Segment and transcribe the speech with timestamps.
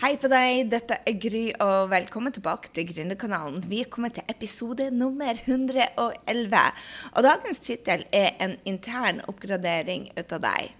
[0.00, 3.58] Hei på deg, dette er Gry, og velkommen tilbake til Gründerkanalen.
[3.68, 6.62] Vi er kommet til episode nummer 111.
[7.10, 10.70] Og dagens tittel er en intern oppgradering ut av deg.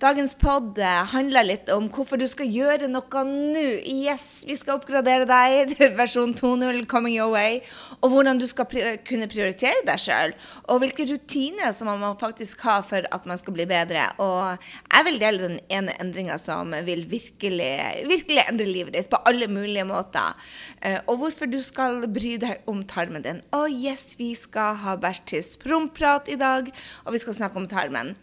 [0.00, 3.66] Dagens pod eh, handler litt om hvorfor du skal gjøre noe nå.
[3.84, 7.60] Yes, vi skal oppgradere deg versjon 2.0 coming your way.
[8.00, 8.64] Og hvordan du skal
[9.04, 10.32] kunne prioritere deg sjøl.
[10.72, 14.08] Og hvilke rutiner som man faktisk ha for at man skal bli bedre.
[14.24, 14.56] Og
[14.88, 17.72] jeg vil dele den ene endringa som vil virkelig,
[18.08, 20.38] virkelig endre livet ditt på alle mulige måter.
[20.80, 23.44] Eh, og hvorfor du skal bry deg om tarmen din.
[23.50, 26.72] Å oh yes, vi skal ha bæsjtiss promprat i dag,
[27.04, 28.14] og vi skal snakke om tarmen.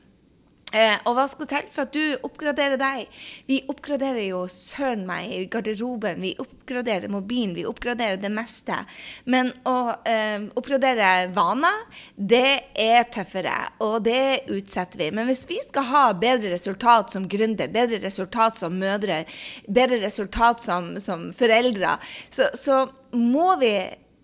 [0.78, 3.08] Eh, og hva skal til for at du oppgraderer deg?
[3.50, 8.78] Vi oppgraderer jo søren meg i garderoben, vi oppgraderer mobilen, vi oppgraderer det meste.
[9.26, 15.12] Men å eh, oppgradere vaner, det er tøffere, og det utsetter vi.
[15.16, 19.24] Men hvis vi skal ha bedre resultat som gründer, bedre resultat som mødre,
[19.66, 21.98] bedre resultat som, som foreldre,
[22.30, 22.84] så, så
[23.18, 23.74] må vi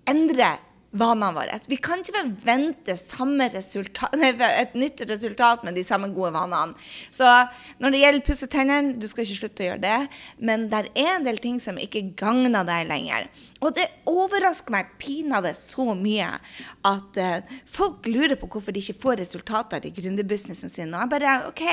[0.09, 0.54] endre
[0.94, 1.58] vanene våre.
[1.70, 2.96] Vi kan ikke forvente
[4.63, 6.77] et nytt resultat med de samme gode vanene.
[7.13, 7.27] Så
[7.82, 9.99] når det gjelder pusse tennene, du skal ikke slutte å gjøre det,
[10.38, 13.30] men det er en del ting som ikke gagner deg lenger.
[13.64, 16.30] Og det overrasker meg pinadø så mye
[16.88, 20.94] at uh, folk lurer på hvorfor de ikke får resultater i gründerbusinessen sin.
[20.94, 21.64] Og jeg bare OK,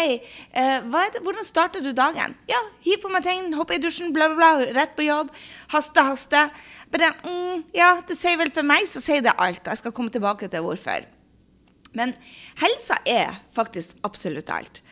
[0.55, 2.37] uh, hvordan starter du dagen?
[2.51, 5.33] Ja, hiv på meg tegn, hopp i dusjen, bla, bla, bla, rett på jobb.
[5.75, 6.47] Haste, haste.
[6.91, 9.63] Bare, mm, ja, det sier vel for meg, så sier det alt.
[9.63, 11.07] Og jeg skal komme tilbake til hvorfor.
[11.97, 12.15] Men
[12.61, 14.83] helsa er faktisk absolutt alt.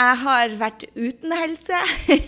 [0.00, 1.76] Jeg har vært uten helse.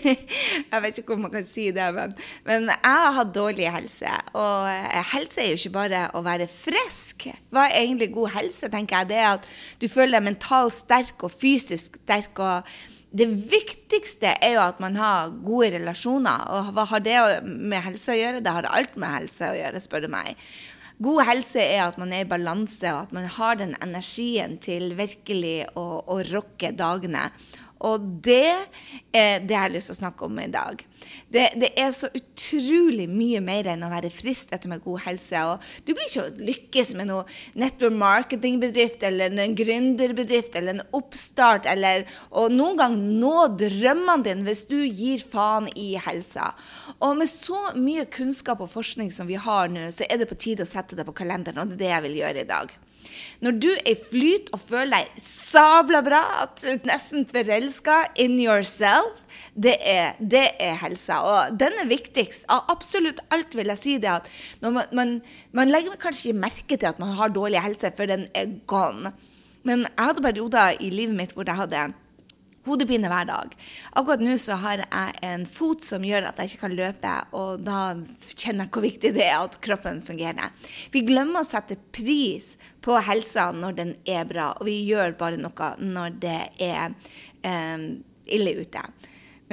[0.71, 2.11] jeg vet ikke om man kan si det, men,
[2.45, 4.11] men, jeg har hatt dårlig helse.
[4.37, 4.67] Og
[5.13, 7.29] helse er jo ikke bare å være frisk.
[7.49, 9.11] Hva er egentlig god helse, tenker jeg.
[9.13, 9.47] Det er at
[9.81, 12.43] du føler deg mentalt sterk og fysisk sterk.
[12.43, 12.67] og
[13.13, 16.47] det viktigste er jo at man har gode relasjoner.
[16.49, 18.41] Og hva har det med helse å gjøre?
[18.41, 20.39] Det har alt med helse å gjøre, spør du meg.
[21.03, 24.93] God helse er at man er i balanse, og at man har den energien til
[24.97, 27.27] virkelig å, å rocke dagene.
[27.83, 28.55] Og det
[29.11, 30.79] er det jeg har lyst til å snakke om i dag.
[31.33, 35.41] Det, det er så utrolig mye mer enn å være frisk etter med god helse.
[35.49, 37.25] Og du blir ikke å lykkes med noe
[37.59, 44.47] network marketing-bedrift eller en gründerbedrift eller en oppstart eller og noen gang nå drømmene dine
[44.47, 46.53] hvis du gir faen i helsa.
[46.99, 50.39] Og med så mye kunnskap og forskning som vi har nå, så er det på
[50.39, 52.73] tide å sette det på kalenderen, og det er det jeg vil gjøre i dag.
[53.43, 56.21] Når du er i flyt og føler deg sabla bra,
[56.87, 59.21] nesten forelska in yourself,
[59.53, 61.19] det er, det er, helsa.
[61.21, 62.47] Og den er viktigst.
[62.51, 64.29] Av absolutt alt vil jeg si det at
[64.63, 65.17] man, man,
[65.53, 69.13] man, legger kanskje ikke merke til at man har dårlig helse, for den er gone.
[69.63, 71.91] Men jeg hadde perioder i livet mitt hvor jeg hadde
[72.67, 73.55] hodepine hver dag.
[73.93, 77.63] Akkurat nå så har jeg en fot som gjør at jeg ikke kan løpe, og
[77.65, 77.79] da
[78.33, 80.53] kjenner jeg hvor viktig det er at kroppen fungerer.
[80.93, 82.53] Vi glemmer å sette pris
[82.83, 86.95] på helsa når den er bra, og vi gjør bare noe når det er
[87.43, 87.89] eh,
[88.37, 88.87] ille ute.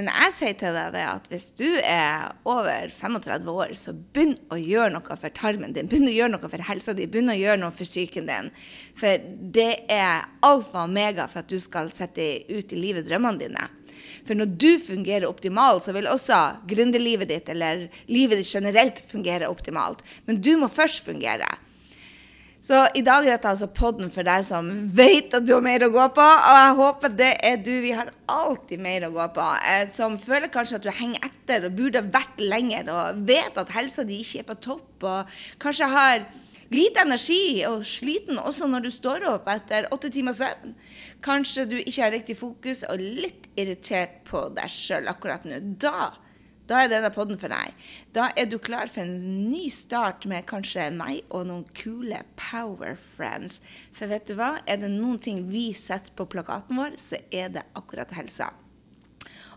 [0.01, 4.33] Men jeg sier til deg det at hvis du er over 35 år, så begynn
[4.49, 5.91] å gjøre noe for tarmen din.
[5.91, 7.09] Begynn å gjøre noe for helsa di.
[7.11, 8.49] Begynn å gjøre noe for psyken din.
[8.97, 9.21] For
[9.53, 13.69] det er alfa og omega for at du skal sette ut i livet drømmene dine.
[14.25, 16.39] For når du fungerer optimalt, så vil også
[16.71, 20.01] gründerlivet ditt eller livet ditt generelt fungere optimalt.
[20.25, 21.49] Men du må først fungere.
[22.61, 25.87] Så i dag er dette altså podden for deg som vet at du har mer
[25.87, 26.25] å gå på.
[26.25, 27.73] Og jeg håper det er du.
[27.81, 29.47] Vi har alltid mer å gå på.
[29.73, 33.73] Eh, som føler kanskje at du henger etter og burde vært lenger, og vet at
[33.73, 36.27] helsa di ikke er på topp, og kanskje har
[36.71, 40.77] lite energi og sliten også når du står opp etter åtte timers søvn.
[41.25, 45.65] Kanskje du ikke har riktig fokus og litt irritert på deg sjøl akkurat nå.
[45.81, 46.13] Da
[46.71, 47.75] da er denne podden for deg.
[48.15, 52.95] Da er du klar for en ny start med kanskje meg og noen kule power
[53.17, 53.59] friends.
[53.97, 54.61] For vet du hva?
[54.71, 58.53] Er det noen ting vi setter på plakaten vår, så er det akkurat helsa.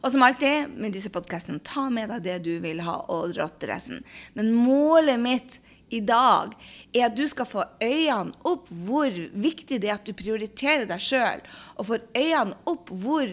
[0.04, 3.64] Og som alltid med disse podkastene, ta med deg det du vil ha, og dropp
[3.70, 4.02] resten.
[4.36, 5.60] Men målet mitt
[5.94, 6.56] i dag
[6.96, 11.04] er at du skal få øynene opp hvor viktig det er at du prioriterer deg
[11.04, 11.44] sjøl,
[11.78, 13.30] og får øynene opp hvor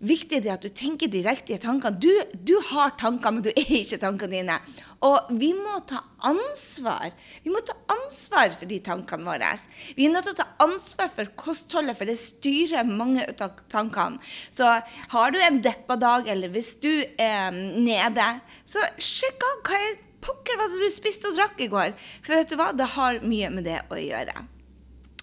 [0.00, 1.98] viktig det at du tenker de riktige tankene.
[2.00, 4.58] Du, du, har tanker, men du er ikke tankene dine.
[5.06, 7.12] Og vi må ta ansvar.
[7.44, 9.52] Vi må ta ansvar for de tankene våre.
[9.96, 14.20] Vi er nødt til å ta ansvar for kostholdet, for det styrer mange av tankene.
[14.52, 14.68] Så
[15.14, 18.30] har du en deppa dag, eller hvis du er nede,
[18.68, 21.92] så sjekk av hva er pokker var du spiste og drakk i går.
[22.20, 24.48] For vet du hva, det har mye med det å gjøre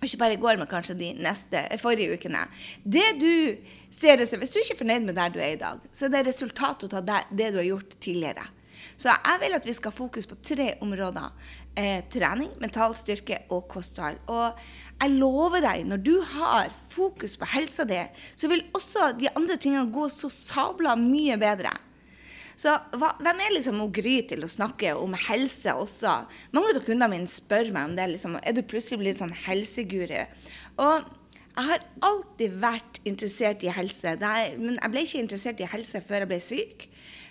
[0.05, 2.43] ikke bare i går, men kanskje de neste, forrige ukene.
[2.83, 3.57] Det du
[3.89, 6.27] ser, Hvis du ikke er fornøyd med der du er i dag, så er det
[6.27, 8.45] resultatet av det, du har gjort tidligere.
[8.97, 11.33] Så jeg vil at vi skal fokus på tre områder.
[11.77, 14.17] Eh, trening, mental styrke og kosthold.
[14.27, 14.57] Og
[15.01, 17.99] jeg lover deg, når du har fokus på helsa di,
[18.35, 21.73] så vil også de andre tingene gå så sabla mye bedre.
[22.57, 26.15] Så hva, hvem er liksom å Gry til å snakke om helse også?
[26.57, 28.09] Mange av kundene mine spør meg om det.
[28.15, 30.23] Liksom, er du plutselig blitt sånn helseguru?
[30.81, 31.13] Og
[31.57, 36.01] jeg har alltid vært interessert i helse, er, men jeg ble ikke interessert i helse
[36.05, 36.83] før jeg ble syk.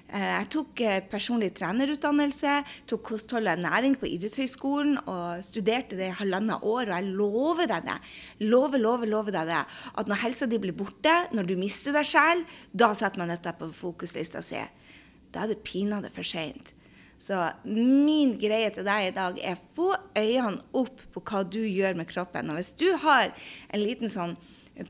[0.06, 2.56] Eh, jeg tok eh, personlig trenerutdannelse,
[2.90, 6.90] tok kosthold og næring på idrettshøyskolen og studerte det i halvannet år.
[6.90, 7.96] Og jeg lover deg det,
[8.46, 9.62] lover, lover, lover deg det,
[9.94, 13.54] at når helsa di blir borte, når du mister deg sjøl, da setter man dette
[13.58, 14.62] på fokuslista si
[15.36, 16.72] da er det pinadø for seint.
[17.22, 21.96] Så min greie til deg i dag er få øynene opp på hva du gjør
[21.96, 22.52] med kroppen.
[22.52, 23.32] Og hvis du har
[23.72, 24.36] en liten sånn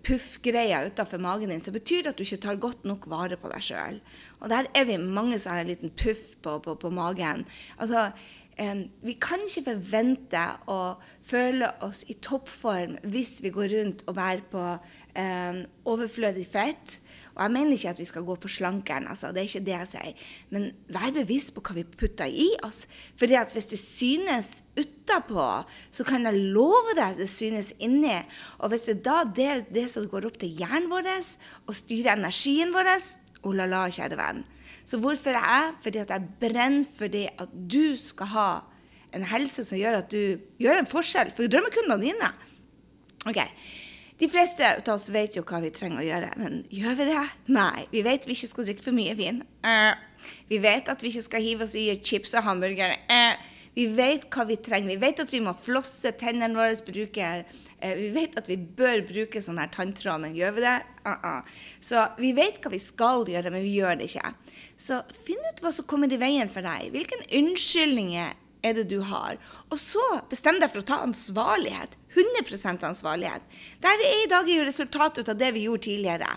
[0.02, 3.50] puffgreie utafor magen din, så betyr det at du ikke tar godt nok vare på
[3.52, 4.00] deg sjøl.
[4.40, 7.46] Og der er vi mange som har en liten puff på, på, på magen.
[7.78, 8.08] Altså,
[8.56, 10.42] vi kan ikke forvente
[10.72, 10.96] å
[11.28, 14.62] føle oss i toppform hvis vi går rundt og bærer på
[15.20, 16.96] eh, overflødig fett
[17.37, 19.75] og jeg mener ikke at vi skal gå på slankeren, altså, det er ikke det
[19.75, 20.29] jeg sier.
[20.55, 22.87] Men vær bevisst på hva vi putter i oss.
[23.21, 25.44] For hvis det synes utapå,
[25.93, 28.17] så kan jeg love deg at det synes inni.
[28.59, 32.73] Og hvis det da er det som går opp til hjernen vår og styrer energien
[32.73, 32.88] vår,
[33.44, 34.44] oh la la, kjære venn.
[34.87, 35.75] Så hvorfor er jeg?
[35.85, 38.50] Fordi at jeg brenner for det at du skal ha
[39.17, 42.31] en helse som gjør at du gjør en forskjell for drømmekundene dine.
[43.27, 43.43] Ok,
[44.18, 47.24] de fleste av oss vet jo hva vi trenger å gjøre, men gjør vi det?
[47.52, 47.84] Nei.
[47.90, 49.42] Vi vet vi ikke skal drikke for mye vin.
[49.60, 49.92] Uh,
[50.48, 52.94] vi vet at vi ikke skal hive oss i chips og hamburger.
[53.12, 53.36] Uh,
[53.76, 54.94] vi vet hva vi trenger.
[54.94, 56.78] Vi vet at vi må flosse tennene våre.
[56.86, 60.78] bruke uh, Vi vet at vi bør bruke sånn her tanntråd, men gjør vi det?
[61.04, 61.42] -uh.
[61.80, 64.32] Så vi vet hva vi skal gjøre, men vi gjør det ikke.
[64.80, 66.88] Så finn ut hva som kommer i veien for deg.
[66.90, 68.32] Hvilke unnskyldninger
[68.66, 69.38] er det du har?
[69.70, 71.96] Og så bestem deg for å ta ansvarlighet.
[72.16, 73.42] 100 ansvarlighet.
[73.84, 76.36] Der vi er i dag, er jo resultatet av det vi gjorde tidligere.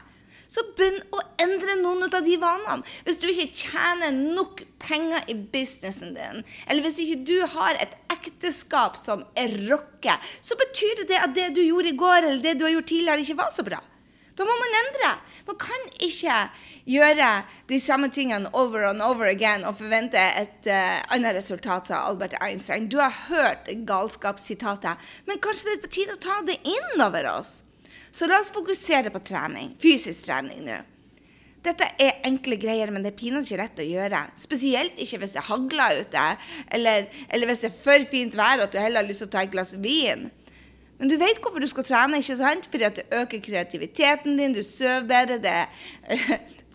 [0.50, 2.82] Så begynn å endre noen av de vanene.
[3.06, 7.94] Hvis du ikke tjener nok penger i businessen din, eller hvis ikke du har et
[8.10, 12.58] ekteskap som er rocke, så betyr det at det du gjorde i går, eller det
[12.58, 13.84] du har gjort tidligere, ikke var så bra.
[14.40, 15.08] Da må man endre.
[15.50, 16.36] Man kan ikke
[16.88, 17.30] gjøre
[17.68, 22.38] de samme tingene over and over again og forvente et uh, annet resultat, sa Albert
[22.40, 22.88] Einstein.
[22.88, 27.28] Du har hørt galskapssitatet, men kanskje det er på tide å ta det inn over
[27.34, 27.60] oss?
[28.16, 29.76] Så la oss fokusere på trening.
[29.82, 30.80] Fysisk trening nå.
[31.60, 34.22] Dette er enkle greier, men det er pinadø ikke rett å gjøre.
[34.40, 36.26] Spesielt ikke hvis det hagler ute,
[36.72, 39.28] eller, eller hvis det er for fint vær og at du heller har lyst til
[39.28, 40.30] å ta et glass vin.
[41.00, 42.66] Men du vet hvorfor du skal trene, ikke sant?
[42.72, 46.18] Fordi at det øker kreativiteten din, du sover bedre, det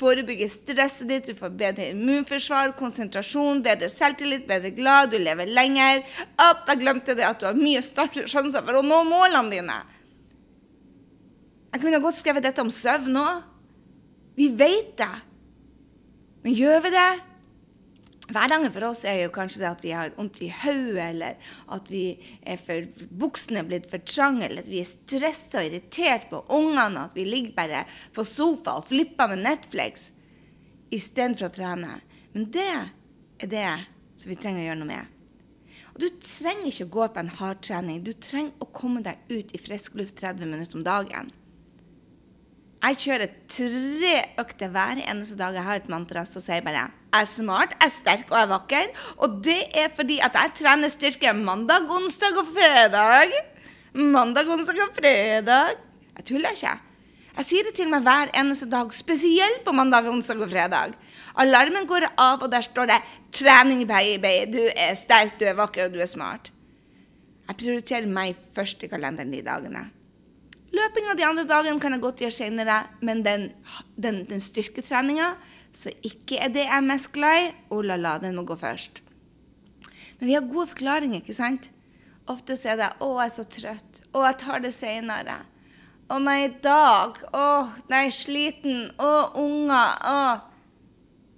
[0.00, 6.00] forebygger stresset ditt, du får bedre immunforsvar, konsentrasjon, bedre selvtillit, bedre glad, du lever lenger.
[6.40, 9.78] Opp, jeg glemte det at du har mye større sjanser for å nå målene dine.
[11.74, 13.44] Jeg kunne godt skrevet dette om søvn òg.
[14.38, 15.14] Vi vet det.
[16.46, 17.10] Men gjør vi det?
[18.24, 21.36] Hverdagen for oss er jo kanskje det at vi har vondt i hodet, eller
[21.76, 22.04] at vi
[22.40, 22.86] er for,
[23.20, 27.16] buksene er blitt for trange, eller at vi er stressa og irritert på ungene, at
[27.16, 27.82] vi ligger bare
[28.16, 30.08] på sofa og flipper med Netflix
[30.94, 31.98] istedenfor å trene.
[32.32, 33.68] Men det er det
[34.16, 35.14] som vi trenger å gjøre noe med.
[35.94, 38.02] Og Du trenger ikke å gå på en hardtrening.
[38.02, 41.30] Du trenger å komme deg ut i frisk luft 30 minutter om dagen.
[42.84, 45.54] Jeg kjører tre økter hver eneste dag.
[45.56, 48.44] Jeg har et mantra som sier bare jeg er smart, jeg er sterk og jeg
[48.44, 48.90] er vakker.
[49.24, 53.32] Og det er fordi at jeg trener styrke mandag, onsdag og fredag.
[53.94, 55.80] Mandag, onsdag og fredag.
[56.18, 56.74] Jeg tuller ikke.
[57.38, 60.92] Jeg sier det til meg hver eneste dag, spesielt på mandag, onsdag og fredag.
[61.40, 63.00] Alarmen går av, og der står det
[63.32, 64.52] 'Trening, baby'.
[64.52, 66.52] Du er sterk, du er vakker, og du er smart.
[67.48, 69.90] Jeg prioriterer meg først i kalenderen de dagene.
[70.74, 73.48] Løpinga de andre dagene kan jeg godt gjøre senere, men den,
[74.00, 75.34] den, den styrketreninga,
[75.74, 78.56] så ikke er det jeg er mest glad i, oh la la, den må gå
[78.58, 79.00] først.
[80.18, 81.70] Men vi har gode forklaringer, ikke sant?
[82.30, 84.00] Ofte så er det 'Å, jeg er så trøtt'.
[84.14, 85.44] 'Å, jeg tar det seinere'.
[86.08, 87.20] 'Å nei, i dag'.
[87.32, 87.46] 'Å,
[87.90, 88.94] nei, sliten'.
[88.96, 89.98] 'Å, unger'.
[90.00, 90.40] Å.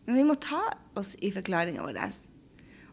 [0.07, 0.63] Men vi må ta
[0.95, 1.99] oss i forklaringa vår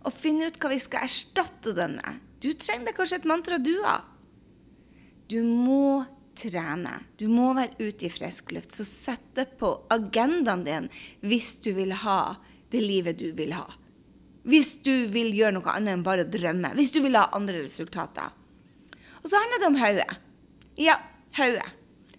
[0.03, 2.19] og finne ut hva vi skal erstatte den med.
[2.43, 4.03] Du trenger kanskje et mantra, du òg.
[5.31, 6.03] Du må
[6.37, 6.97] trene.
[7.19, 8.73] Du må være ute i frisk luft.
[8.75, 10.89] Så sett det på agendaen din
[11.21, 12.35] hvis du vil ha
[12.73, 13.67] det livet du vil ha.
[14.43, 16.73] Hvis du vil gjøre noe annet enn bare å drømme.
[16.75, 18.33] Hvis du vil ha andre resultater.
[19.21, 20.15] Og så handler det om hodet.
[20.81, 20.97] Ja,
[21.37, 21.69] hodet.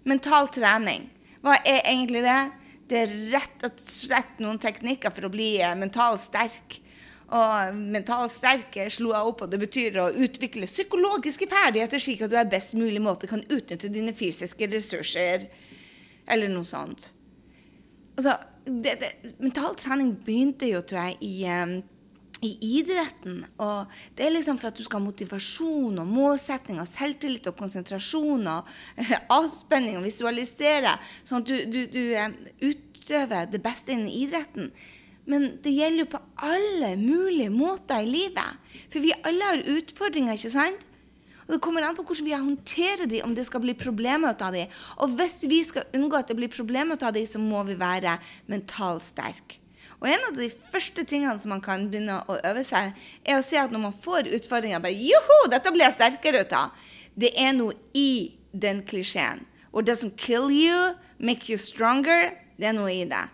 [0.09, 1.11] Mental trening.
[1.45, 2.39] Hva er egentlig det?
[2.89, 6.79] Det er rett og slett noen teknikker for å bli mentalt sterk.
[7.33, 12.33] Og mentalt sterke slo jeg opp, og det betyr å utvikle psykologiske ferdigheter slik at
[12.33, 15.49] du er best mulig måte kan utnytte dine fysiske ressurser.
[16.29, 17.13] Eller noe sånt.
[18.15, 21.75] Altså, det, det, mental trening begynte jo, tror jeg, i, um,
[22.45, 23.43] i idretten.
[23.63, 27.57] Og det er liksom for at du skal ha motivasjon og målsetting og selvtillit og
[27.59, 28.69] konsentrasjon og
[29.39, 34.71] avspenning og visualisere, sånn at du, du, du utøver det beste innen idretten.
[35.31, 38.61] Men det gjelder jo på alle mulige måter i livet.
[38.93, 40.85] For vi alle har utfordringer, ikke sant?
[41.45, 44.43] Og Det kommer an på hvordan vi håndterer dem, om det skal bli problemer ut
[44.43, 44.71] av dem.
[44.97, 47.77] Og hvis vi skal unngå at det blir problemer ut av dem, så må vi
[47.77, 48.17] være
[48.49, 49.61] mentalt sterke.
[50.01, 52.93] Og en av de første tingene som man kan begynne å øve seg,
[53.25, 56.57] er å se at når man får utfordringer, bare Joho, dette blir jeg sterkere ut
[56.57, 56.89] av.
[57.17, 59.45] Det er noe i den klisjeen.
[59.73, 62.35] What doesn't kill you, make you stronger.
[62.61, 63.25] Det er noe i det.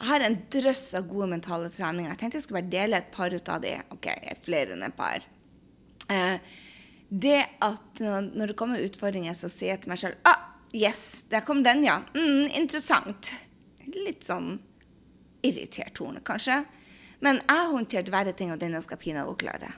[0.00, 2.08] Jeg har en drøss av gode mentale treninger.
[2.14, 3.74] Jeg tenkte jeg skulle bare dele et par ut av de.
[3.92, 4.08] Ok,
[4.46, 5.26] flere enn et par.
[6.08, 6.36] Eh,
[7.10, 11.44] det at når det kommer utfordringer, så sier jeg til meg sjøl ah, yes, der
[11.44, 11.98] kom den, ja.
[12.14, 13.32] Mm, interessant.
[13.90, 14.54] Litt sånn
[15.44, 16.62] irritert tone, kanskje.
[17.20, 19.74] Men jeg har håndtert verre ting, og denne skal pinadø klare.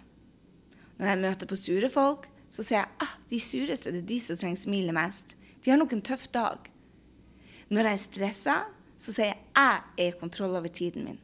[0.99, 4.21] Når jeg møter på sure folk, så sier jeg ah, de sureste det er de
[4.23, 5.35] som trenger smilet mest.
[5.65, 6.69] De har nok en tøff dag.
[7.73, 8.57] Når jeg er stressa,
[9.03, 11.19] så sier jeg jeg er i kontroll over tiden min.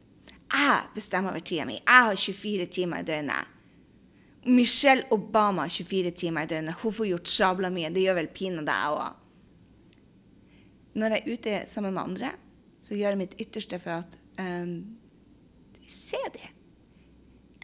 [0.49, 1.77] Jeg bestemmer over tida mi.
[1.77, 3.55] Jeg har 24 timer i døgnet.
[4.49, 6.79] Michelle Obama har 24 timer i døgnet.
[6.81, 7.91] Hun får gjort sabla mye.
[7.93, 9.25] Det gjør vel pinadø jeg òg.
[10.99, 12.31] Når jeg er ute sammen med andre,
[12.81, 14.79] så gjør jeg mitt ytterste for at um,
[15.89, 16.49] Se det.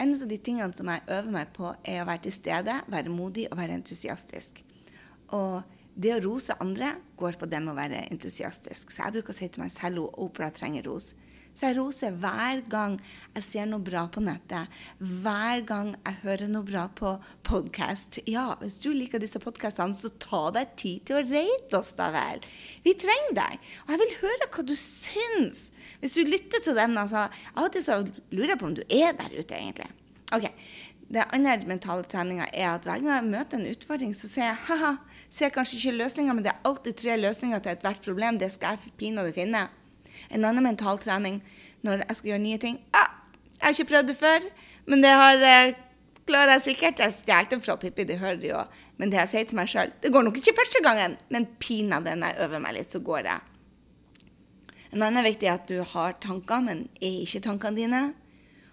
[0.02, 3.14] En av de tingene som jeg øver meg på, er å være til stede, være
[3.14, 4.64] modig og være entusiastisk.
[5.38, 5.62] Og
[5.96, 8.92] det å rose andre går på det med å være entusiastisk.
[8.92, 11.14] Så jeg bruker å si til meg selv at opera trenger ros.
[11.56, 12.98] Så jeg roser hver gang
[13.32, 14.72] jeg ser noe bra på nettet.
[15.00, 17.14] Hver gang jeg hører noe bra på
[17.48, 18.20] podkast.
[18.28, 22.10] Ja, hvis du liker disse podkastene, så ta deg tid til å rate oss, da
[22.12, 22.44] vel.
[22.84, 23.70] Vi trenger deg.
[23.86, 25.70] Og jeg vil høre hva du syns.
[26.04, 28.02] Hvis du lytter til den, altså Av og til så
[28.36, 29.88] lurer jeg på om du er der ute, egentlig.
[30.36, 30.52] Ok,
[31.06, 34.64] Det andre mentale treninga er at hver gang jeg møter en utfordring, så sier jeg
[34.68, 34.96] ha-ha
[35.36, 38.40] ser kanskje ikke løsninger, men det er alltid tre løsninger til ethvert problem.
[38.40, 39.68] Det skal jeg pinadø finne.
[40.32, 41.42] En annen mentaltrening
[41.86, 43.10] når jeg skal gjøre nye ting ah,
[43.58, 44.46] Jeg har ikke prøvd det før,
[44.88, 45.76] men det har eh,
[46.28, 47.02] klarer jeg sikkert.
[47.04, 48.62] Jeg stjal den fra Pippi, det hører de jo.
[48.98, 52.16] Men det jeg sier til meg sjøl Det går nok ikke første gangen, men pinadø
[52.16, 53.40] når jeg øver meg litt, så går det.
[54.96, 58.04] En annen viktig er at du har tanker, men er ikke tankene dine.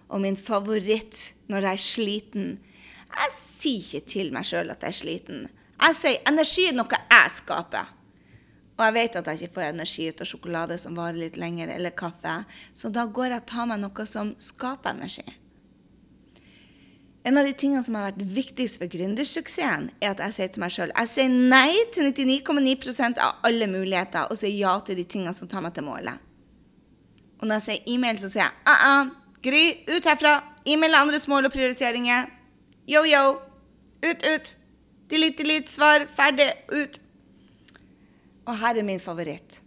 [0.07, 2.47] Og min favoritt når jeg er sliten
[3.13, 5.43] Jeg sier ikke til meg sjøl at jeg er sliten.
[5.81, 7.91] Jeg sier energi er noe jeg skaper.
[8.73, 11.69] Og jeg vet at jeg ikke får energi ut av sjokolade som varer litt lenger,
[11.75, 12.39] eller kaffe.
[12.73, 15.25] Så da går jeg og tar meg noe som skaper energi.
[17.23, 20.63] En av de tingene som har vært viktigst for gründersuksessen, er at jeg sier til
[20.65, 25.05] meg sjøl jeg sier nei til 99,9 av alle muligheter, og sier ja til de
[25.07, 26.19] tingene som tar meg til målet.
[27.39, 29.11] Og når jeg sier e-mail, så sier jeg uh -uh,
[29.43, 29.63] Gry,
[29.95, 30.43] ut herfra.
[30.65, 32.29] E-mail andres mål og prioriteringer.
[32.87, 33.39] Yo-yo.
[34.03, 34.55] Ut, ut.
[35.13, 36.95] Delete, delete, svar, ferdig, ut.
[38.49, 39.59] Og her er min favoritt.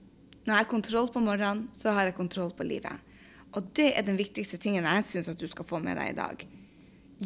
[0.42, 3.04] Når jeg har kontroll på morgenen, så har jeg kontroll på livet.
[3.54, 6.16] Og det er den viktigste tingen jeg syns at du skal få med deg i
[6.16, 6.42] dag.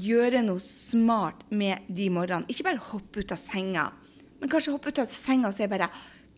[0.04, 2.44] Gjøre noe smart med de morgenene.
[2.52, 3.86] Ikke bare hoppe ut av senga,
[4.42, 5.88] men kanskje hoppe ut av senga og si bare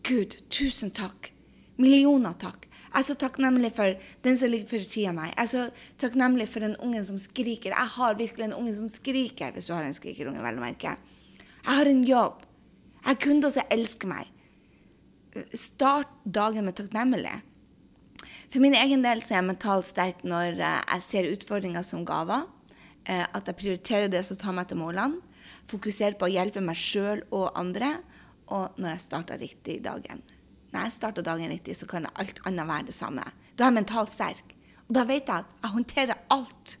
[0.07, 1.33] Gud, tusen takk.
[1.83, 2.69] Millioner takk.
[2.93, 5.33] Jeg er så takknemlig for den som ligger for sida av meg.
[5.33, 5.65] Jeg er så
[5.99, 7.75] takknemlig for den ungen som skriker.
[7.75, 10.95] Jeg har virkelig en unge som skriker, hvis du har en skrikerunge, vel å merke.
[11.63, 12.43] Jeg har en jobb.
[12.99, 14.29] Jeg har kunder som elsker meg.
[15.57, 17.49] Start dagen med takknemlighet.
[18.53, 22.03] For min egen del så er jeg mentalt sterk når eh, jeg ser utfordringer som
[22.05, 22.43] gaver.
[23.09, 25.23] Eh, at jeg prioriterer det som tar meg til målene.
[25.71, 27.95] Fokuserer på å hjelpe meg sjøl og andre.
[28.53, 30.21] Og når jeg starter riktig dagen.
[30.73, 33.25] Når jeg starter dagen riktig, så kan alt annet være det samme.
[33.55, 34.53] Da er jeg mentalt sterk.
[34.85, 36.77] Og da vet jeg at jeg håndterer alt.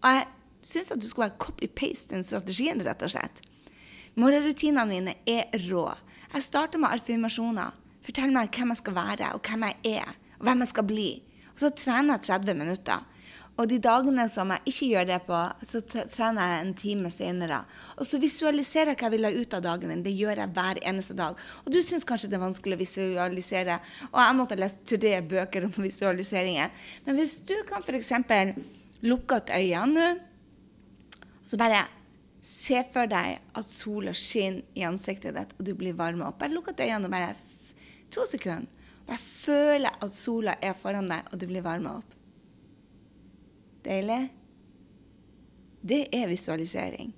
[0.00, 0.26] Og jeg
[0.72, 3.42] syns at du skal være copy-paste den strategien, rett og slett.
[4.20, 5.86] Morgenrutinene mine er rå.
[6.32, 7.78] Jeg starter med affirmasjoner.
[8.04, 11.08] Fortell meg hvem jeg skal være, og hvem jeg er, og hvem jeg skal bli.
[11.54, 13.08] Og så trener jeg 30 minutter.
[13.60, 15.38] Og de dagene som jeg ikke gjør det på,
[15.68, 17.60] så trener jeg en time senere.
[18.00, 20.04] Og så visualiserer jeg hva jeg vil ha ut av dagen min.
[20.04, 21.40] Det gjør jeg hver eneste dag.
[21.64, 23.78] Og du syns kanskje det er vanskelig å visualisere.
[24.10, 26.72] Og jeg måtte lese tre bøker om visualiseringer.
[27.06, 28.12] Men hvis du kan f.eks.
[29.04, 30.28] lukke igjen øynene nå,
[31.48, 31.84] så bare
[32.42, 36.40] Se for deg at sola skinner i ansiktet ditt, og du blir varma opp.
[36.42, 37.34] Bare lukk øynene og bare
[38.10, 38.66] to sekunder.
[39.06, 42.14] Bare føle at sola er foran deg, og du blir varma opp.
[43.86, 44.22] Deilig?
[45.82, 47.12] det er visualisering.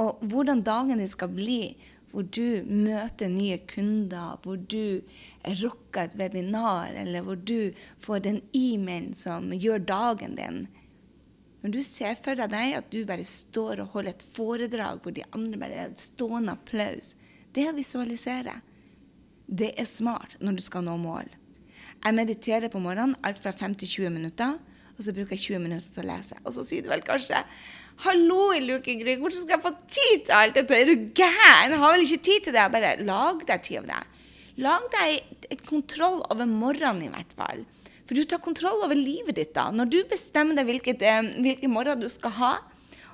[0.00, 1.76] Og hvordan dagen din skal bli,
[2.10, 5.02] hvor du møter nye kunder, hvor du
[5.62, 10.66] rocker et webinar, eller hvor du får den e-mailen som gjør dagen din.
[11.64, 15.24] Når du ser for deg at du bare står og holder et foredrag hvor de
[15.32, 17.14] andre bare er stående applaus,
[17.56, 18.58] det å visualisere.
[19.48, 21.30] Det er smart når du skal nå mål.
[22.04, 24.58] Jeg mediterer på morgenen alt fra 5 til 20 minutter,
[24.94, 26.36] og så bruker jeg 20 minutter til å lese.
[26.44, 27.40] Og så sier du vel kanskje
[28.04, 30.76] Hallo, Luke Grieg, hvordan skal jeg få tid til alt dette?
[30.76, 31.72] Er du gæren?
[31.72, 32.66] Jeg har vel ikke tid til det?
[32.74, 34.02] Bare lag deg tid av det.
[34.66, 37.64] Lag deg et kontroll over morgenen, i hvert fall.
[38.04, 39.70] For du tar kontroll over livet ditt da.
[39.72, 42.52] Når du bestemmer deg hvilket, eh, hvilken morgen du skal ha,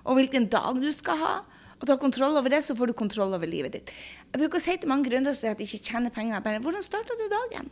[0.04, 1.34] og hvilken dag du skal ha,
[1.80, 3.92] og tar kontroll over det, så får du kontroll over livet ditt.
[4.32, 6.42] Jeg bruker å si til mange gründere de ikke tjener penger.
[6.44, 7.70] Bare, hvordan starta du dagen?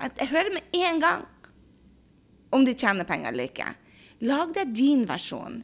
[0.00, 1.26] Jeg hører med en gang
[2.54, 3.68] om de tjener penger eller ikke.
[4.24, 5.60] Lag deg din versjon.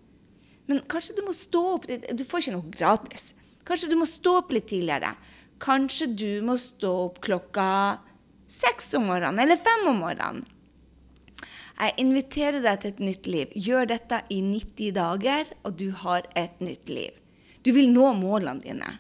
[0.69, 3.33] Men kanskje du må stå opp Du får ikke noe gratis.
[3.67, 5.15] Kanskje du må stå opp litt tidligere.
[5.61, 7.99] Kanskje du må stå opp klokka
[8.51, 10.45] seks om morgenen eller fem om morgenen.
[11.81, 13.53] Jeg inviterer deg til et nytt liv.
[13.57, 17.17] Gjør dette i 90 dager, og du har et nytt liv.
[17.65, 18.91] Du vil nå målene dine.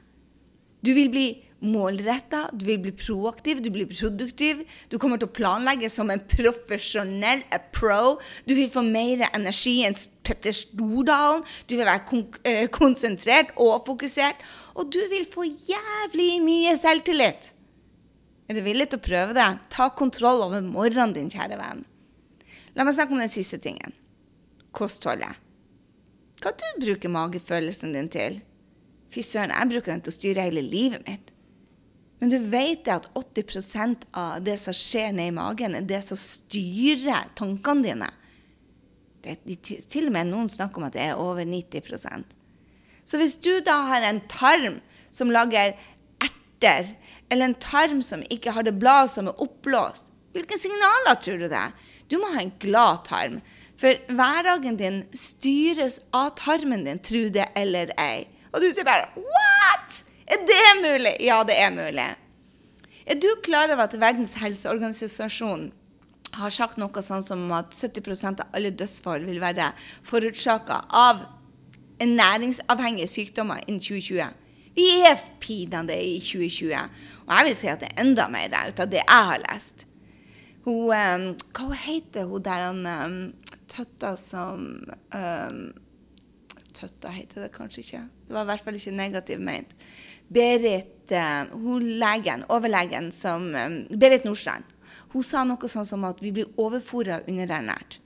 [0.80, 1.26] Du vil bli
[1.60, 4.62] målretta, du vil bli proaktiv, du blir produktiv.
[4.88, 8.16] Du kommer til å planlegge som en profesjonell, a pro.
[8.48, 11.44] Du vil få mer energi enn Petter Stordalen.
[11.68, 14.40] Du vil være kon eh, konsentrert og fokusert.
[14.80, 17.52] Og du vil få jævlig mye selvtillit.
[18.48, 19.50] Er du villig til å prøve det?
[19.70, 21.84] Ta kontroll over morgenen din, kjære venn.
[22.76, 23.94] La meg snakke om den siste tingen.
[24.76, 25.34] Kostholdet.
[26.40, 28.38] Hva du bruker magefølelsen din til?
[29.10, 31.32] Fy søren, jeg bruker den til å styre hele livet mitt.
[32.20, 37.32] Men du vet at 80% av det som skjer nedi magen, er det som styrer
[37.36, 38.10] tankene dine.
[39.24, 42.30] Det er til og med noen snakker om at det er over 90%
[43.04, 44.78] Så hvis du da har en tarm
[45.12, 45.74] som lager
[46.22, 46.94] erter,
[47.28, 51.48] eller en tarm som ikke har det bladet som er oppblåst, hvilke signaler tror du
[51.50, 51.66] det?
[52.10, 53.38] Du må ha en glad tarm.
[53.80, 58.26] For hverdagen din styres av tarmen din, tro det eller ei.
[58.50, 60.02] Og du sier bare What?!
[60.30, 61.14] Er det mulig?
[61.26, 62.06] Ja, det er mulig.
[63.06, 65.70] Er du klar over at Verdens helseorganisasjon
[66.38, 69.72] har sagt noe sånn som at 70% av alle dødsfall vil være
[70.06, 71.24] forårsaka av
[71.98, 74.36] næringsavhengige sykdommer innen 2020?
[74.76, 77.00] Vi er pinadø i 2020.
[77.26, 79.89] Og jeg vil si at det er enda mer ut av det jeg har lest.
[80.66, 83.20] Hun, um, hva heter hun der han um,
[83.70, 84.66] tøtta som
[85.14, 85.62] um,
[86.70, 88.00] Tøtta heter det kanskje ikke.
[88.28, 89.72] Det var i hvert fall ikke negativt ment.
[90.32, 93.50] Berit, uh, hun legen, overlegen som
[93.90, 94.68] Berit Nordstrand,
[95.12, 97.98] hun sa noe sånn som at vi blir overfora underernært.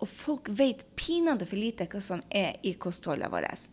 [0.00, 3.66] Og folk vet pinadø for lite hva som er i kostholdet vårt.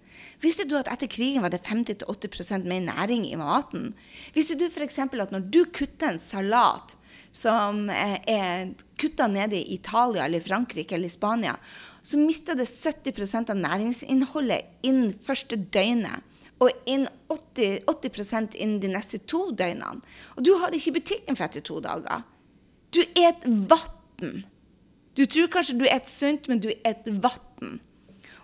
[0.43, 3.93] Visste du at etter krigen var det 50-80% mer næring i maten?
[4.36, 5.00] Visste du f.eks.
[5.00, 6.97] at når du kutter en salat
[7.38, 11.56] som eh, er kutta nede i Italia eller Frankrike eller Spania,
[12.02, 16.23] så mister det 70% av næringsinnholdet innen første døgnet.
[16.63, 20.02] Og inn 80, 80% innen de neste to døgnene.
[20.34, 22.23] Og du har ikke butikken for etter to dager.
[22.95, 24.39] Du er et vann.
[25.13, 27.78] Du tror kanskje du er et sunt, men du er et vann.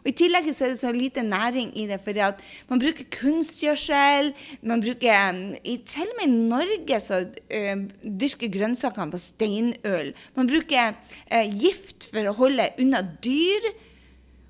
[0.04, 3.08] Og I tillegg så er det så lite næring i det, fordi at man bruker
[3.08, 4.34] kunstgjødsel.
[4.62, 10.14] man bruker, um, Til og med i Norge så uh, dyrker grønnsakene på steinøl.
[10.36, 10.94] Man bruker
[11.32, 13.72] uh, gift for å holde unna dyr.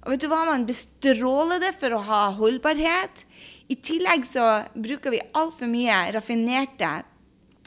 [0.04, 3.24] Og vet du hva, man bestråler det for å ha holdbarhet.
[3.70, 7.04] I tillegg så bruker vi altfor mye raffinerte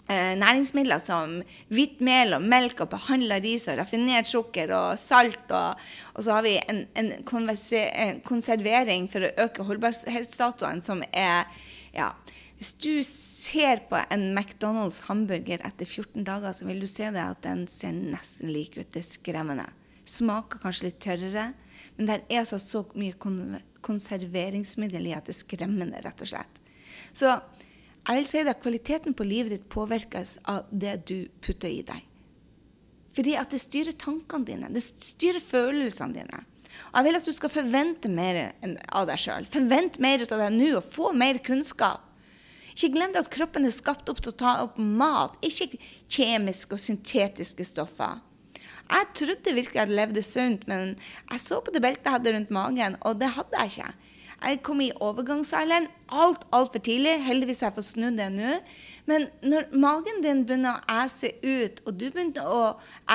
[0.08, 1.40] næringsmidler som
[1.74, 5.50] hvitt mel og melk og behandla ris og raffinert sukker og salt.
[5.50, 5.80] Og,
[6.14, 11.50] og så har vi en, en, konservering for å øke holdbarhetsdatoen som er
[11.96, 12.12] ja,
[12.56, 17.20] Hvis du ser på en McDonald's hamburger etter 14 dager, så vil du se det
[17.20, 18.92] at den ser nesten lik ut.
[18.92, 19.66] Det er skremmende.
[20.06, 21.50] Smaker kanskje litt tørrere,
[21.96, 23.16] men det er altså så mye
[23.84, 26.62] konserveringsmiddel i at det er skremmende, rett og slett.
[27.16, 27.34] Så
[28.06, 32.04] jeg vil si at kvaliteten på livet ditt påvirkes av det du putter i deg.
[33.16, 36.42] Fordi at det styrer tankene dine, det styrer følelsene dine.
[36.92, 38.40] Jeg vil at du skal forvente mer
[38.92, 39.48] av deg sjøl.
[39.48, 42.04] Forvent mer av deg nå og få mer kunnskap.
[42.76, 45.80] Ikke glem det at kroppen er skapt opp til å ta opp mat, ikke
[46.12, 48.20] kjemiske og syntetiske stoffer.
[48.86, 50.92] Jeg trodde virkelig jeg levde sunt, men
[51.32, 54.05] jeg så på det beltet jeg hadde rundt magen, og det hadde jeg ikke.
[54.36, 57.14] Jeg kom i overgangsalderen alt altfor tidlig.
[57.24, 58.52] Heldigvis har jeg fått snudd det nå.
[59.08, 62.60] Men når magen din begynner å æse ut, og du begynner å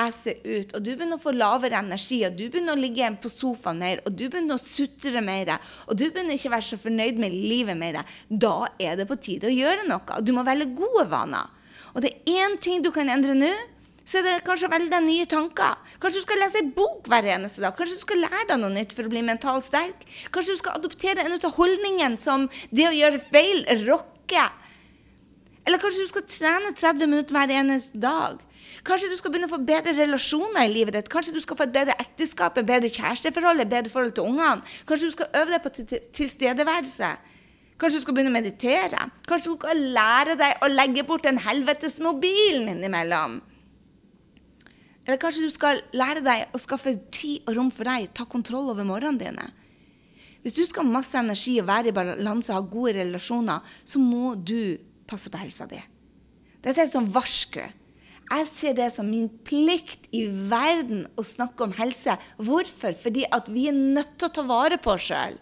[0.02, 3.32] æse ut, og du begynner å få lavere energi, og du begynner å ligge på
[3.32, 5.54] sofaen mer, og du begynner å sutre mer,
[5.86, 9.20] og du begynner ikke å være så fornøyd med livet mer, da er det på
[9.20, 10.22] tide å gjøre noe.
[10.24, 11.52] Du må velge gode vaner.
[11.92, 13.52] Og det er én ting du kan endre nå
[14.04, 15.76] så er det kanskje å velge deg nye tanker.
[16.02, 17.76] Kanskje du skal lese en bok hver eneste dag.
[17.78, 20.06] Kanskje du skal lære deg noe nytt for å bli mentalt sterk.
[20.34, 24.50] Kanskje du skal adoptere en av holdningene som det å gjøre feil rocker.
[25.62, 28.40] Eller kanskje du skal trene 30 minutter hver eneste dag.
[28.82, 31.10] Kanskje du skal begynne å få bedre relasjoner i livet ditt.
[31.12, 34.66] Kanskje du skal få et bedre ekteskap, et bedre kjæresteforhold, et bedre forhold til ungene.
[34.88, 35.72] Kanskje du skal øve deg på
[36.18, 37.12] tilstedeværelse.
[37.78, 39.06] Kanskje du skal begynne å meditere.
[39.30, 43.38] Kanskje du skal lære deg å legge bort den helvetes mobilen innimellom.
[45.06, 48.70] Eller kanskje du skal lære deg å skaffe tid og rom for deg, ta kontroll
[48.70, 49.48] over morgenene dine.
[50.42, 54.02] Hvis du skal ha masse energi og være i balanse og ha gode relasjoner, så
[54.02, 54.78] må du
[55.10, 55.78] passe på helsa di.
[56.62, 57.62] Dette er et sånt varsku.
[58.32, 62.14] Jeg ser det som min plikt i verden å snakke om helse.
[62.38, 62.94] Hvorfor?
[62.98, 65.36] Fordi at vi er nødt til å ta vare på oss sjøl.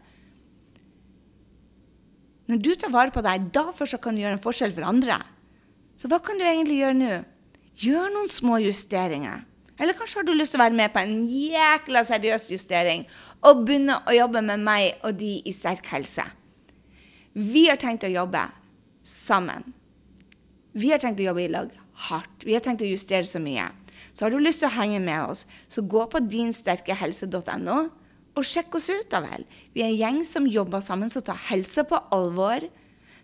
[2.51, 5.21] Når du tar vare på deg, da først kan du gjøre en forskjell for andre.
[6.01, 7.13] Så hva kan du egentlig gjøre nå?
[7.81, 9.47] Gjør noen små justeringer.
[9.81, 13.07] Eller kanskje har du lyst til å være med på en jækla seriøs justering
[13.49, 16.27] og begynne å jobbe med meg og de i sterk helse.
[17.33, 18.43] Vi har tenkt å jobbe
[19.07, 19.65] sammen.
[20.77, 21.71] Vi har tenkt å jobbe i lag
[22.11, 22.45] hardt.
[22.45, 23.71] Vi har tenkt å justere så mye.
[24.13, 27.79] Så har du lyst til å henge med oss, så gå på dinsterkehelse.no
[28.39, 29.45] og sjekk oss ut, da vel.
[29.75, 32.69] Vi er en gjeng som jobber sammen, som tar helse på alvor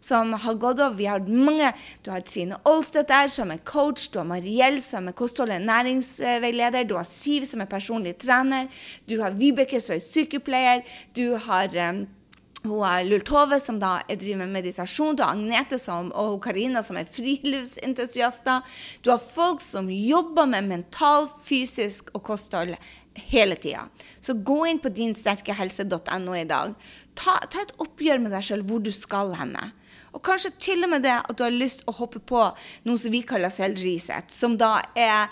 [0.00, 0.96] som har gått over.
[0.96, 1.72] Vi har mange.
[2.02, 4.08] Du har Trine Olstedt der, som er coach.
[4.08, 6.84] Du har Mariell, som er kosthold- og næringsveileder.
[6.88, 8.68] Du har Siv, som er personlig trener.
[9.08, 10.82] Du har Vibeke, som er sykepleier.
[11.14, 12.06] Du har um,
[12.66, 15.16] hun har Lultove, som da driver med meditasjon.
[15.16, 18.78] Du har Agnete som, og Karina, som er friluftsentusiaster.
[19.02, 22.74] Du har folk som jobber med mental, fysisk og kosthold
[23.30, 23.86] hele tida.
[24.20, 26.74] Så gå inn på dinsterkehelse.no i dag.
[27.16, 29.70] Ta, ta, et oppgjør med deg sjøl hvor du skal henne.
[30.16, 32.40] Og kanskje til og med det at du har lyst å hoppe på
[32.88, 35.28] noe som vi kaller selvreset, som da er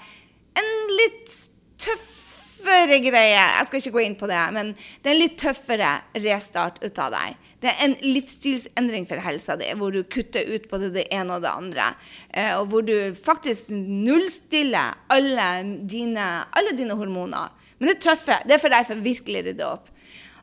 [0.61, 1.33] en litt
[1.81, 3.41] tøffere greie.
[3.41, 7.01] Jeg skal ikke gå inn på det, men det er en litt tøffere restart ut
[7.01, 7.41] av deg.
[7.65, 11.47] Det er en livsstilsendring for helsa di, hvor du kutter ut både det ene og
[11.47, 11.89] det andre.
[12.29, 15.49] Eh, og hvor du faktisk nullstiller alle
[15.89, 17.55] dine, alle dine hormoner.
[17.79, 18.37] Men det tøffe.
[18.45, 19.89] Det er for deg for virkelig å rydde opp.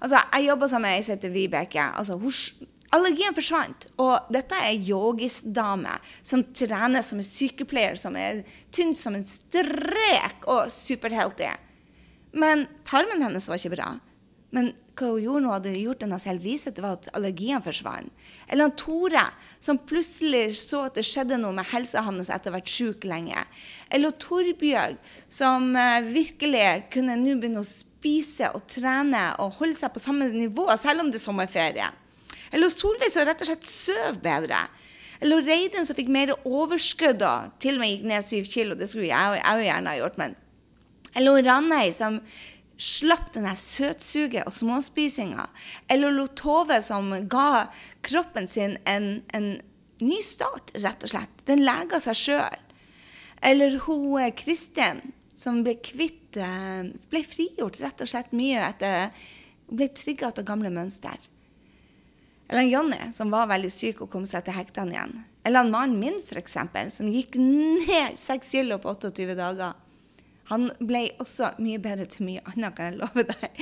[0.01, 1.86] Altså, jeg jobba sammen med ei som heter Vibeke.
[1.93, 2.34] Altså, hun
[2.91, 3.88] Allergien forsvant.
[4.04, 8.43] Og dette er ei yogisdame som trener som en sykepleier, som er
[8.75, 11.54] tynn som en strek og superhealthy.
[12.32, 13.91] Men tarmen hennes var ikke bra.
[14.51, 18.12] Men hva hun gjorde nå, hadde gjort henne selv visete, var at allergien forsvant.
[18.51, 19.23] Eller han Tore,
[19.63, 23.08] som plutselig så at det skjedde noe med helsa hans etter å ha vært syk
[23.08, 23.45] lenge.
[23.88, 24.99] Eller Torbjørg,
[25.32, 30.27] som uh, virkelig kunne nå begynne å spise og trene og holde seg på samme
[30.36, 31.89] nivå, selv om det er sommerferie.
[32.51, 34.65] Eller Solveig som rett og slett søv bedre.
[35.21, 38.77] Eller Reidun som fikk mer overskudd og til og med gikk ned syv kilo.
[38.77, 40.17] Det skulle jeg, jeg gjerne ha gjort.
[40.21, 40.35] Men.
[41.15, 42.19] Eller Ranei som
[42.81, 45.45] slapp denne søtsuget og småspisinga.
[45.93, 47.67] Eller Tove som ga
[48.05, 49.53] kroppen sin en, en
[50.01, 51.43] ny start, rett og slett.
[51.45, 52.61] Den lega seg sjøl.
[53.45, 55.03] Eller hun Kristin
[55.37, 59.09] som ble kvitt eh, Ble frigjort rett og slett mye etter
[59.71, 61.17] Ble trigga av gamle mønster.
[62.51, 65.13] Eller Jonny, som var veldig syk og kom seg til hektene igjen.
[65.47, 66.57] Eller mannen min, f.eks.,
[66.91, 69.77] som gikk ned seks kilo på 28 dager.
[70.51, 73.61] Han ble også mye bedre til mye annet, kan jeg love deg.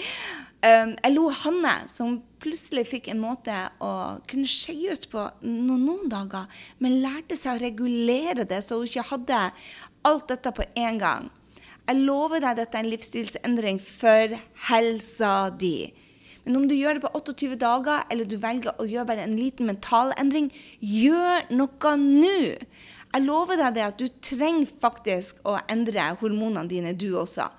[0.65, 3.91] Um, jeg lo Hanne, som plutselig fikk en måte å
[4.27, 6.49] kunne skeie ut på noen, noen, dager,
[6.81, 9.43] men lærte seg å regulere det, så hun ikke hadde
[10.09, 11.29] alt dette på en gang.
[11.85, 14.35] Jeg lover deg dette er en livsstilsendring for
[14.69, 15.91] helsa di.
[16.45, 19.37] Men om du gjør det på 28 dager, eller du velger å gjøre bare en
[19.39, 22.37] liten mental endring, gjør noe nå.
[23.09, 27.49] Jeg lover deg det at du trenger faktisk å endre hormonene dine, du også.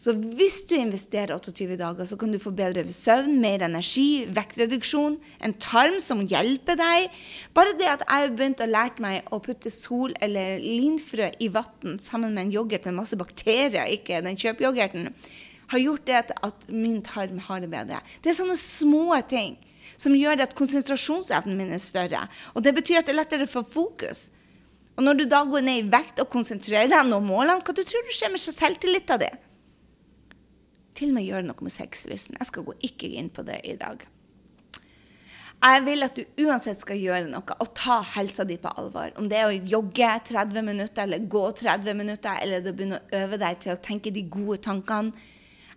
[0.00, 5.18] Så hvis du investerer 28 dager, så kan du få bedre søvn, mer energi, vektreduksjon,
[5.44, 7.10] en tarm som hjelper deg.
[7.52, 11.50] Bare det at jeg har begynt å lære meg å putte sol- eller linfrø i
[11.52, 15.10] vann sammen med en yoghurt med masse bakterier, ikke den kjøpeyoghurten,
[15.70, 18.00] har gjort det at min tarm har det bedre.
[18.22, 19.58] Det er sånne små ting
[20.00, 22.26] som gjør at konsentrasjonsevnen min er større.
[22.54, 24.28] Og det betyr at det er lettere å få fokus.
[24.96, 27.82] Og når du da går ned i vekt og konsentrerer deg om målene, hva du
[27.86, 29.42] tror du skjer med selvtilliten din?
[30.98, 32.36] Til og med gjøre noe med sexlysten.
[32.40, 34.02] Jeg skal gå ikke inn på det i dag.
[35.60, 39.12] Jeg vil at du uansett skal gjøre noe og ta helsa di på alvor.
[39.20, 43.20] Om det er å jogge 30 minutter, eller gå 30 minutter, eller det begynner å
[43.24, 45.12] øve deg til å tenke de gode tankene.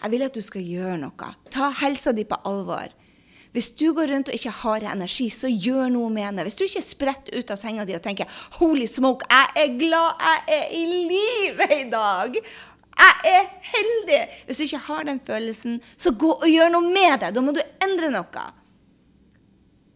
[0.03, 1.31] Jeg vil at du skal gjøre noe.
[1.53, 2.91] Ta helsa di på alvor.
[3.53, 6.43] Hvis du går rundt og ikke har energi, så gjør noe med det.
[6.47, 8.25] Hvis du ikke spretter ut av senga di og tenker
[8.57, 12.41] 'holy smoke, jeg er glad jeg er i live i dag'.
[12.97, 14.27] Jeg er heldig!
[14.45, 17.35] Hvis du ikke har den følelsen, så gå og gjør noe med det.
[17.35, 18.25] Da må du endre noe.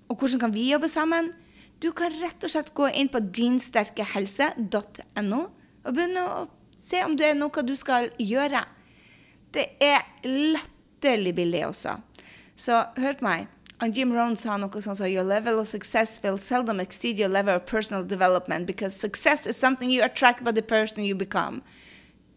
[0.10, 1.34] Og hvordan kan vi jobbe sammen?
[1.82, 5.41] Du kan rett og slett gå inn på dinsterkehelse.no
[5.86, 8.65] og begynne å se om det er noe du skal gjøre.
[9.53, 11.97] Det er latterlig billig også.
[12.57, 13.47] Så hør på meg.
[13.93, 17.60] Jim Rohn sa noe sånn som Your level of success will seldom exceed your level
[17.60, 21.62] of personal development because success is something you attract by the person you become.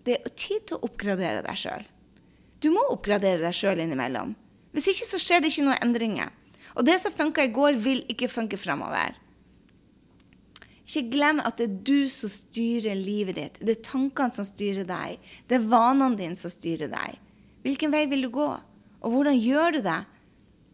[0.05, 1.87] Det er tid til å oppgradere deg sjøl.
[2.61, 4.35] Du må oppgradere deg sjøl innimellom.
[4.77, 6.29] Hvis ikke så skjer det ikke noen endringer.
[6.77, 9.17] Og det som funka i går, vil ikke funke framover.
[10.91, 13.59] Ikke glem at det er du som styrer livet ditt.
[13.63, 15.21] Det er tankene som styrer deg.
[15.47, 17.21] Det er vanene dine som styrer deg.
[17.63, 18.49] Hvilken vei vil du gå?
[19.01, 20.01] Og hvordan gjør du det?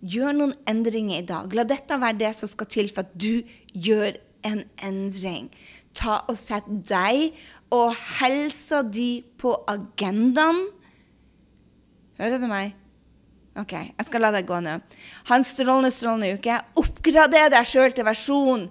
[0.06, 1.52] Gjør noen endringer i dag.
[1.52, 3.44] La dette være det som skal til for at du
[3.76, 4.16] gjør
[4.48, 5.50] en endring.
[5.96, 7.36] Ta og Sett deg
[7.74, 10.64] og helsa di på agendaen.
[12.16, 12.72] Hører du meg?
[13.60, 14.78] OK, jeg skal la deg gå nå.
[15.28, 16.56] Ha en strålende, strålende uke.
[16.80, 18.66] Oppgrader deg sjøl til versjon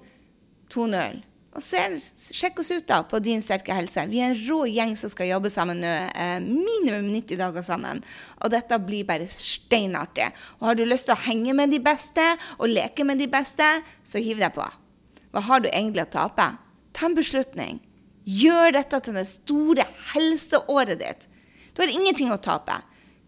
[0.73, 1.23] 2.0.
[1.55, 4.03] Og ser, sjekk oss ut da på Din sterke helse.
[4.11, 8.03] Vi er en rå gjeng som skal jobbe sammen nå, eh, minimum 90 dager sammen.
[8.43, 10.33] Og dette blir bare steinartig.
[10.59, 12.25] Og har du lyst til å henge med de beste
[12.59, 13.63] og leke med de beste,
[14.03, 14.67] så hiv deg på.
[15.31, 16.57] Hva har du egentlig å tape?
[16.91, 17.79] Ta en beslutning.
[18.25, 21.27] Gjør dette til det store helseåret ditt.
[21.73, 22.81] Du har ingenting å tape.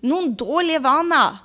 [0.03, 1.43] Noen dårlige vaner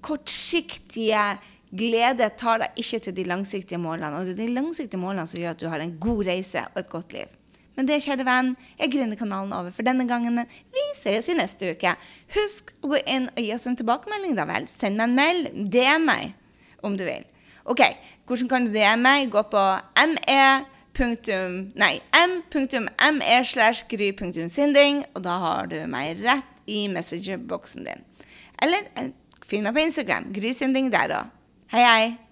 [0.00, 1.38] kortsiktige
[1.70, 4.18] glede tar deg ikke til de langsiktige målene.
[4.18, 6.82] Og det er de langsiktige målene som gjør at du har en god reise og
[6.82, 7.36] et godt liv.
[7.78, 10.42] Men det, kjære venn, er Gründerkanalen over for denne gangen.
[10.74, 11.94] Vi ses i neste uke.
[12.34, 14.66] Husk å gå inn og gi oss en tilbakemelding, da vel.
[14.68, 15.46] Send meg en mail.
[15.70, 16.34] DM meg
[16.84, 17.24] om du vil.
[17.70, 17.80] OK,
[18.26, 19.30] hvordan kan du DM meg?
[19.32, 19.64] Gå på
[20.10, 20.42] me.
[21.00, 28.04] Nei, m.me slash gry.sinding, og da har du meg rett i messengerboksen din.
[28.60, 29.12] Eller
[29.50, 30.28] Finn meg på Instagram.
[30.34, 31.30] Gry Sinding der òg.
[31.72, 32.29] Hei, hei.